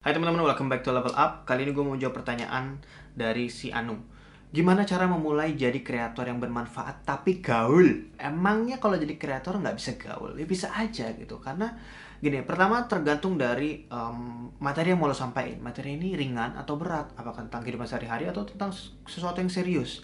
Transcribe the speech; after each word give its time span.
Hai 0.00 0.16
teman-teman, 0.16 0.48
welcome 0.48 0.72
back 0.72 0.80
to 0.80 0.96
Level 0.96 1.12
Up. 1.12 1.44
Kali 1.44 1.68
ini 1.68 1.76
gue 1.76 1.84
mau 1.84 1.92
jawab 1.92 2.24
pertanyaan 2.24 2.80
dari 3.12 3.52
si 3.52 3.68
Anu. 3.68 4.00
Gimana 4.48 4.88
cara 4.88 5.04
memulai 5.04 5.52
jadi 5.52 5.76
kreator 5.84 6.24
yang 6.24 6.40
bermanfaat 6.40 7.04
tapi 7.04 7.44
gaul? 7.44 8.08
Emangnya 8.16 8.80
kalau 8.80 8.96
jadi 8.96 9.20
kreator 9.20 9.60
nggak 9.60 9.76
bisa 9.76 10.00
gaul? 10.00 10.32
Ya 10.40 10.48
bisa 10.48 10.72
aja 10.72 11.12
gitu. 11.12 11.36
Karena 11.44 11.76
gini, 12.16 12.40
pertama 12.48 12.88
tergantung 12.88 13.36
dari 13.36 13.84
um, 13.92 14.48
materi 14.56 14.96
yang 14.96 15.04
mau 15.04 15.12
lo 15.12 15.12
sampaikan. 15.12 15.60
Materi 15.60 16.00
ini 16.00 16.16
ringan 16.16 16.56
atau 16.56 16.80
berat? 16.80 17.12
Apakah 17.20 17.44
tentang 17.44 17.60
kehidupan 17.60 17.84
sehari-hari 17.84 18.24
atau 18.24 18.48
tentang 18.48 18.72
sesuatu 19.04 19.36
yang 19.36 19.52
serius? 19.52 20.00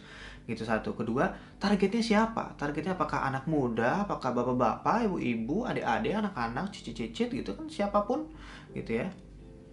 gitu 0.47 0.63
satu 0.63 0.95
kedua 0.95 1.35
targetnya 1.59 1.99
siapa 1.99 2.55
targetnya 2.55 2.95
apakah 2.95 3.27
anak 3.27 3.51
muda 3.51 4.07
apakah 4.07 4.31
bapak-bapak 4.31 5.11
ibu-ibu 5.11 5.67
adik-adik 5.67 6.15
anak-anak 6.23 6.71
cici-cicit 6.71 7.35
gitu 7.35 7.51
kan 7.59 7.67
siapa 7.67 8.07
pun 8.07 8.31
gitu 8.71 9.03
ya 9.03 9.11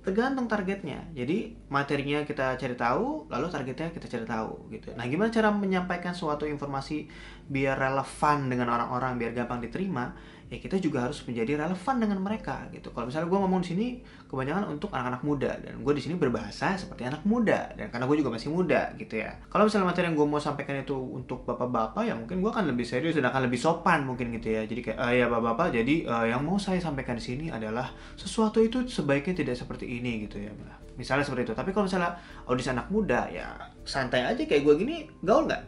tergantung 0.03 0.51
targetnya. 0.51 0.99
Jadi 1.15 1.55
materinya 1.71 2.27
kita 2.27 2.59
cari 2.59 2.75
tahu 2.75 3.31
lalu 3.31 3.47
targetnya 3.47 3.87
kita 3.95 4.11
cari 4.11 4.25
tahu 4.27 4.67
gitu. 4.69 4.91
Nah 4.99 5.07
gimana 5.07 5.31
cara 5.31 5.49
menyampaikan 5.49 6.11
suatu 6.11 6.43
informasi 6.43 7.07
biar 7.47 7.79
relevan 7.79 8.51
dengan 8.51 8.67
orang-orang 8.75 9.15
biar 9.15 9.31
gampang 9.31 9.63
diterima 9.63 10.11
ya 10.53 10.61
kita 10.61 10.77
juga 10.77 11.09
harus 11.09 11.25
menjadi 11.25 11.65
relevan 11.65 11.95
dengan 11.97 12.21
mereka 12.21 12.69
gitu. 12.69 12.93
Kalau 12.93 13.09
misalnya 13.09 13.25
gue 13.25 13.39
ngomong 13.41 13.61
di 13.65 13.67
sini 13.73 13.87
kebanyakan 14.29 14.69
untuk 14.69 14.93
anak-anak 14.93 15.21
muda 15.25 15.51
dan 15.57 15.81
gue 15.81 15.93
di 15.97 16.01
sini 16.05 16.13
berbahasa 16.13 16.77
seperti 16.77 17.09
anak 17.09 17.25
muda 17.25 17.73
dan 17.73 17.89
karena 17.89 18.05
gue 18.05 18.17
juga 18.21 18.29
masih 18.37 18.53
muda 18.53 18.93
gitu 19.01 19.17
ya. 19.17 19.33
Kalau 19.49 19.65
misalnya 19.65 19.89
materi 19.89 20.13
yang 20.13 20.17
gue 20.21 20.27
mau 20.29 20.37
sampaikan 20.37 20.77
itu 20.77 20.93
untuk 20.93 21.41
bapak-bapak 21.49 22.05
ya 22.05 22.13
mungkin 22.13 22.45
gue 22.45 22.51
akan 22.53 22.69
lebih 22.69 22.85
serius 22.85 23.17
dan 23.17 23.25
akan 23.33 23.49
lebih 23.49 23.57
sopan 23.57 24.05
mungkin 24.05 24.29
gitu 24.37 24.53
ya. 24.53 24.61
Jadi 24.69 24.93
kayak 24.93 24.99
uh, 25.01 25.09
ya 25.09 25.25
bapak-bapak 25.25 25.73
jadi 25.73 25.95
uh, 26.05 26.25
yang 26.29 26.45
mau 26.45 26.61
saya 26.61 26.77
sampaikan 26.77 27.17
di 27.17 27.23
sini 27.25 27.45
adalah 27.49 27.89
sesuatu 28.13 28.61
itu 28.61 28.85
sebaiknya 28.85 29.33
tidak 29.33 29.57
seperti 29.57 29.89
ini 29.89 30.29
gitu 30.29 30.37
ya 30.37 30.53
misalnya 30.93 31.25
seperti 31.25 31.49
itu. 31.49 31.53
Tapi 31.57 31.73
kalau 31.73 31.89
misalnya 31.89 32.13
audisi 32.45 32.69
anak 32.69 32.93
muda 32.93 33.25
ya 33.33 33.49
santai 33.83 34.23
aja 34.23 34.39
kayak 34.45 34.63
gue 34.63 34.75
gini 34.79 34.95
gaul 35.19 35.43
nggak 35.43 35.61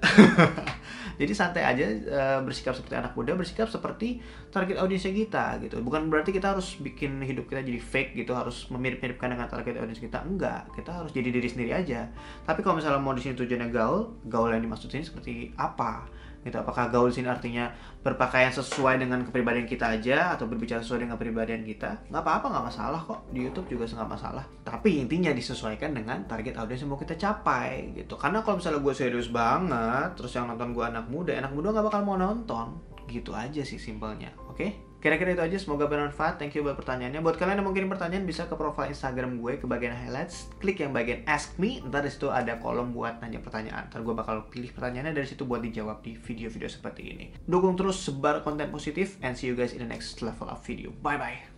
jadi 1.16 1.34
santai 1.36 1.64
aja 1.64 1.86
uh, 1.88 2.40
bersikap 2.44 2.76
seperti 2.76 2.96
anak 3.00 3.16
muda 3.16 3.36
bersikap 3.36 3.68
seperti 3.72 4.20
target 4.52 4.80
audiensnya 4.80 5.16
kita 5.16 5.60
gitu. 5.64 5.80
Bukan 5.80 6.12
berarti 6.12 6.36
kita 6.36 6.56
harus 6.56 6.76
bikin 6.80 7.20
hidup 7.24 7.48
kita 7.48 7.64
jadi 7.64 7.80
fake 7.80 8.20
gitu 8.20 8.36
harus 8.36 8.68
memirip-miripkan 8.72 9.32
dengan 9.32 9.48
target 9.48 9.80
audiens 9.80 10.00
kita. 10.00 10.24
Enggak 10.24 10.68
kita 10.76 10.92
harus 10.92 11.12
jadi 11.16 11.30
diri 11.32 11.48
sendiri 11.48 11.72
aja. 11.72 12.12
Tapi 12.44 12.60
kalau 12.62 12.80
misalnya 12.80 13.00
mau 13.00 13.16
di 13.16 13.24
sini 13.24 13.34
tujuannya 13.36 13.70
gaul 13.72 14.16
gaul 14.28 14.52
yang 14.52 14.64
dimaksud 14.64 14.92
sini 14.92 15.04
seperti 15.04 15.52
apa 15.56 16.08
gitu 16.46 16.62
apakah 16.62 16.94
gaul 16.94 17.10
sini 17.10 17.26
artinya 17.26 17.74
berpakaian 18.06 18.54
sesuai 18.54 19.02
dengan 19.02 19.26
kepribadian 19.26 19.66
kita 19.66 19.98
aja 19.98 20.38
atau 20.38 20.46
berbicara 20.46 20.86
sesuai 20.86 21.04
dengan 21.10 21.18
kepribadian 21.18 21.66
kita? 21.66 22.06
Nggak 22.14 22.22
apa-apa 22.22 22.46
nggak 22.54 22.66
masalah 22.70 23.02
kok. 23.02 23.20
Di 23.34 23.40
YouTube 23.42 23.68
juga 23.74 23.90
nggak 23.90 24.12
masalah. 24.14 24.46
Tapi 24.62 25.02
intinya 25.02 25.34
disesuaikan 25.34 25.98
dengan 25.98 26.22
target 26.30 26.62
audiens 26.62 26.86
yang 26.86 26.94
mau 26.94 27.02
kita 27.02 27.18
capai 27.18 27.98
gitu. 27.98 28.14
Karena 28.14 28.46
kalau 28.46 28.62
misalnya 28.62 28.80
gue 28.86 28.94
serius 28.94 29.28
banget 29.34 30.14
terus 30.14 30.32
yang 30.38 30.46
nonton 30.46 30.72
gue 30.72 30.86
anak 30.86 31.10
muda 31.10 31.34
anak 31.34 31.52
muda 31.52 31.74
nggak 31.74 31.86
bakal 31.90 32.02
mau 32.06 32.16
nonton 32.16 32.95
gitu 33.08 33.32
aja 33.34 33.62
sih 33.62 33.78
simpelnya 33.78 34.34
oke 34.50 34.58
okay? 34.58 34.72
Kira-kira 35.06 35.38
itu 35.38 35.44
aja, 35.46 35.58
semoga 35.62 35.86
bermanfaat. 35.86 36.42
Thank 36.42 36.58
you 36.58 36.66
buat 36.66 36.82
pertanyaannya. 36.82 37.22
Buat 37.22 37.38
kalian 37.38 37.62
yang 37.62 37.70
kirim 37.78 37.94
pertanyaan 37.94 38.26
bisa 38.26 38.50
ke 38.50 38.58
profile 38.58 38.90
Instagram 38.90 39.38
gue 39.38 39.62
ke 39.62 39.70
bagian 39.70 39.94
highlights, 39.94 40.50
klik 40.58 40.82
yang 40.82 40.98
bagian 40.98 41.22
ask 41.30 41.54
me. 41.62 41.78
Ntar 41.86 42.02
di 42.02 42.10
situ 42.10 42.34
ada 42.34 42.58
kolom 42.58 42.90
buat 42.90 43.22
nanya 43.22 43.38
pertanyaan. 43.38 43.86
Ntar 43.94 44.02
gue 44.02 44.18
bakal 44.18 44.50
pilih 44.50 44.74
pertanyaannya 44.74 45.14
dari 45.14 45.30
situ 45.30 45.46
buat 45.46 45.62
dijawab 45.62 46.02
di 46.02 46.18
video-video 46.18 46.66
seperti 46.66 47.06
ini. 47.06 47.26
Dukung 47.46 47.78
terus 47.78 48.02
sebar 48.02 48.42
konten 48.42 48.74
positif 48.74 49.22
and 49.22 49.38
see 49.38 49.46
you 49.46 49.54
guys 49.54 49.78
in 49.78 49.86
the 49.86 49.90
next 49.94 50.26
level 50.26 50.50
of 50.50 50.58
video. 50.66 50.90
Bye 51.06 51.22
bye. 51.22 51.55